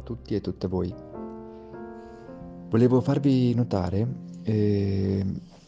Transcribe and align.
a 0.00 0.02
tutti 0.02 0.34
e 0.34 0.40
tutte 0.40 0.66
voi. 0.66 0.92
Volevo 2.68 3.00
farvi 3.00 3.54
notare 3.54 4.06
eh, 4.42 5.24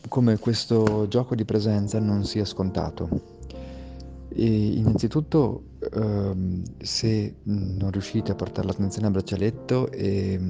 come 0.08 0.38
questo 0.38 1.06
gioco 1.08 1.34
di 1.34 1.44
presenza 1.44 1.98
non 2.00 2.24
sia 2.24 2.44
scontato. 2.44 3.40
E 4.28 4.46
innanzitutto, 4.46 5.64
ehm, 5.92 6.62
se 6.78 7.36
non 7.44 7.90
riuscite 7.90 8.32
a 8.32 8.34
portare 8.34 8.66
l'attenzione 8.66 9.06
al 9.06 9.12
braccialetto 9.12 9.90
e 9.90 10.40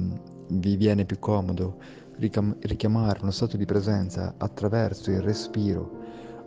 vi 0.47 0.75
viene 0.77 1.05
più 1.05 1.19
comodo 1.19 1.77
ricam- 2.17 2.55
richiamare 2.61 3.19
uno 3.21 3.31
stato 3.31 3.57
di 3.57 3.65
presenza 3.65 4.35
attraverso 4.37 5.11
il 5.11 5.21
respiro 5.21 6.01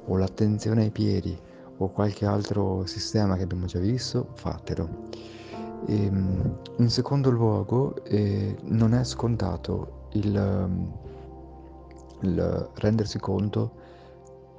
o 0.07 0.17
l'attenzione 0.17 0.83
ai 0.83 0.91
piedi 0.91 1.37
o 1.79 1.91
qualche 1.91 2.25
altro 2.25 2.87
sistema 2.87 3.37
che 3.37 3.43
abbiamo 3.43 3.67
già 3.67 3.81
visto, 3.81 4.31
fatelo. 4.35 5.09
E, 5.85 6.05
ehm, 6.05 6.59
in 6.79 6.91
secondo 6.91 7.31
luogo, 7.31 8.03
eh, 8.05 8.57
non 8.63 8.95
è 8.95 9.05
scontato 9.05 10.09
il, 10.13 10.87
il 12.21 12.71
rendersi 12.75 13.19
conto 13.19 13.85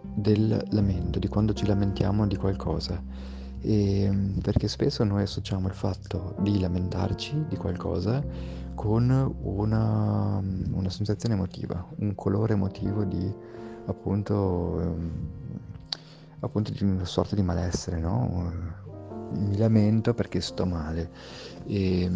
del 0.02 0.66
lamento, 0.70 1.20
di 1.20 1.28
quando 1.28 1.54
ci 1.54 1.66
lamentiamo 1.66 2.28
di 2.28 2.36
qualcosa. 2.36 3.02
E, 3.62 4.04
ehm, 4.04 4.40
perché 4.42 4.68
spesso 4.68 5.04
noi 5.04 5.24
associamo 5.24 5.68
il 5.68 5.74
fatto 5.74 6.36
di 6.40 6.60
lamentarci 6.60 7.46
di 7.50 7.58
qualcosa 7.58 8.24
con 8.76 9.36
una, 9.42 10.40
una 10.72 10.90
sensazione 10.90 11.34
emotiva, 11.34 11.84
un 11.98 12.14
colore 12.14 12.54
emotivo 12.54 13.04
di 13.04 13.34
appunto, 13.88 14.80
ehm, 14.80 15.12
appunto 16.42 16.72
di 16.72 16.84
una 16.84 17.06
sorta 17.06 17.36
di 17.36 17.42
malessere, 17.42 18.00
no? 18.00 18.86
Mi 19.30 19.58
lamento 19.58 20.14
perché 20.14 20.42
sto 20.42 20.66
male. 20.66 21.10
E 21.66 22.10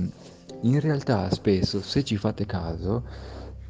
in 0.62 0.80
realtà 0.80 1.30
spesso, 1.32 1.82
se 1.82 2.04
ci 2.04 2.18
fate 2.18 2.46
caso, 2.46 3.04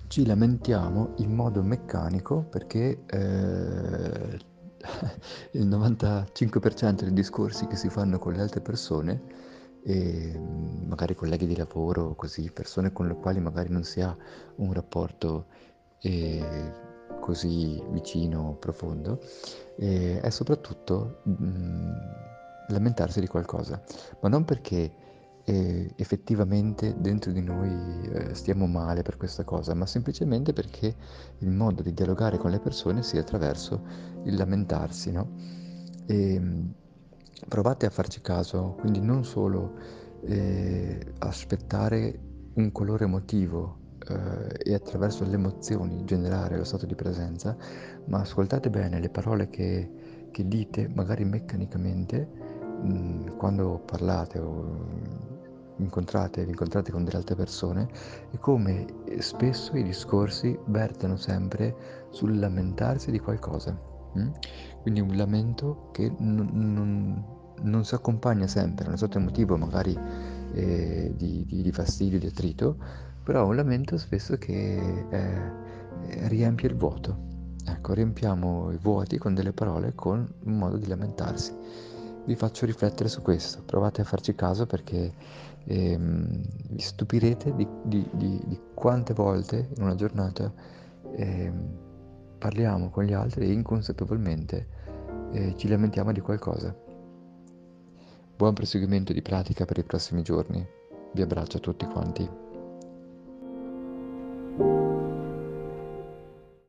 ci 0.08 0.26
lamentiamo 0.26 1.14
in 1.18 1.34
modo 1.34 1.64
meccanico 1.64 2.44
perché 2.44 3.04
eh, 3.06 4.40
il 5.52 5.68
95% 5.68 7.04
dei 7.04 7.14
discorsi 7.14 7.68
che 7.68 7.76
si 7.76 7.90
fanno 7.90 8.20
con 8.20 8.34
le 8.34 8.42
altre 8.42 8.62
persone, 8.62 9.50
e 9.84 10.40
magari 10.86 11.16
colleghi 11.16 11.48
di 11.48 11.56
lavoro, 11.56 12.14
così, 12.16 12.52
persone 12.52 12.92
con 12.92 13.08
le 13.08 13.16
quali 13.16 13.40
magari 13.40 13.70
non 13.70 13.84
si 13.84 14.02
ha 14.02 14.16
un 14.58 14.74
rapporto 14.74 15.46
eh, 16.02 16.72
così 17.20 17.82
vicino, 17.90 18.58
profondo, 18.60 19.22
eh, 19.78 20.20
è 20.20 20.30
soprattutto 20.30 21.22
mh, 21.24 21.32
mm, 21.44 21.92
lamentarsi 22.72 23.20
di 23.20 23.28
qualcosa, 23.28 23.82
ma 24.22 24.30
non 24.30 24.46
perché 24.46 24.92
e 25.44 25.92
effettivamente 25.96 26.96
dentro 27.00 27.32
di 27.32 27.42
noi 27.42 28.08
eh, 28.10 28.34
stiamo 28.36 28.68
male 28.68 29.02
per 29.02 29.18
questa 29.18 29.44
cosa, 29.44 29.74
ma 29.74 29.86
semplicemente 29.86 30.54
perché 30.54 30.96
il 31.40 31.50
modo 31.50 31.82
di 31.82 31.94
dialogare 31.94 32.38
con 32.38 32.52
le 32.52 32.60
persone 32.60 33.02
sia 33.02 33.22
attraverso 33.22 33.82
il 34.24 34.36
lamentarsi, 34.36 35.12
no? 35.12 35.30
E 36.06 36.34
ehm, 36.36 36.74
provate 37.48 37.86
a 37.88 37.90
farci 37.90 38.22
caso, 38.22 38.76
quindi 38.80 39.00
non 39.00 39.26
solo 39.26 39.74
eh, 40.26 41.00
aspettare 41.20 42.20
un 42.54 42.72
colore 42.72 43.06
emotivo 43.06 43.78
eh, 44.08 44.72
e 44.72 44.74
attraverso 44.76 45.24
le 45.24 45.34
emozioni 45.34 46.04
generare 46.06 46.58
lo 46.58 46.64
stato 46.64 46.86
di 46.86 46.96
presenza, 46.96 47.58
ma 48.06 48.20
ascoltate 48.20 48.70
bene 48.70 49.00
le 49.00 49.10
parole 49.10 49.50
che, 49.50 50.30
che 50.30 50.48
dite, 50.48 50.88
magari 50.94 51.26
meccanicamente, 51.26 52.51
quando 53.38 53.82
parlate 53.86 54.40
o 54.40 55.20
incontrate, 55.78 56.44
vi 56.44 56.52
incontrate 56.52 56.92
con 56.92 57.04
delle 57.04 57.18
altre 57.18 57.36
persone 57.36 57.88
e 58.32 58.38
come 58.38 58.86
spesso 59.20 59.76
i 59.76 59.84
discorsi 59.84 60.58
vertono 60.66 61.18
sempre 61.18 61.76
sul 62.12 62.40
lamentarsi 62.40 63.12
di 63.12 63.20
qualcosa. 63.20 63.90
Quindi 64.82 65.00
un 65.00 65.16
lamento 65.16 65.90
che 65.92 66.14
non, 66.20 66.50
non, 66.52 67.24
non, 67.62 67.86
si 67.86 67.96
accompagna 67.96 68.48
sempre 68.48 68.88
a 68.88 68.90
un 68.90 68.98
stato 68.98 69.18
emotivo 69.18 69.56
magari 69.58 69.98
eh, 70.54 71.14
di, 71.16 71.46
di, 71.46 71.62
di, 71.62 71.72
fastidio, 71.72 72.20
di 72.20 72.28
attrito, 72.28 72.78
però 73.24 73.48
un 73.48 73.56
lamento 73.56 73.98
spesso 73.98 74.38
che 74.38 75.06
eh, 75.10 76.28
riempie 76.28 76.68
il 76.68 76.76
vuoto. 76.76 77.30
Ecco, 77.66 77.94
riempiamo 77.94 78.72
i 78.72 78.78
vuoti 78.78 79.18
con 79.18 79.34
delle 79.34 79.54
parole 79.54 79.94
con 79.94 80.28
un 80.44 80.58
modo 80.58 80.78
di 80.78 80.88
lamentarsi. 80.88 81.54
Vi 82.24 82.36
faccio 82.36 82.66
riflettere 82.66 83.10
su 83.10 83.22
questo, 83.22 83.64
provate 83.64 84.02
a 84.02 84.04
farci 84.04 84.36
caso 84.36 84.66
perché 84.66 85.14
e 85.66 85.96
um, 85.96 86.42
vi 86.70 86.82
stupirete 86.82 87.54
di, 87.56 87.68
di, 87.84 88.08
di, 88.14 88.42
di, 88.46 88.60
quante 88.74 89.14
volte 89.14 89.70
in 89.76 89.84
una 89.84 89.96
giornata 89.96 90.52
eh, 91.16 91.52
parliamo 92.38 92.90
con 92.90 93.04
gli 93.04 93.14
altri 93.14 93.46
e 93.46 93.52
inconsapevolmente 93.52 94.68
eh, 95.32 95.56
ci 95.56 95.68
lamentiamo 95.68 96.12
di 96.12 96.20
qualcosa. 96.20 96.76
Buon 98.36 98.54
proseguimento 98.54 99.14
di 99.14 99.22
pratica 99.22 99.66
per 99.66 99.78
i 99.78 99.84
prossimi 99.84 100.24
giorni. 100.24 100.66
Vi 101.14 101.22
abbraccio 101.22 101.58
a 101.58 101.60
tutti 101.60 101.86
quanti. 101.86 102.51